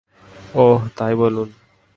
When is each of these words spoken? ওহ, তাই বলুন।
ওহ, 0.55 0.79
তাই 0.97 1.13
বলুন। 1.15 1.49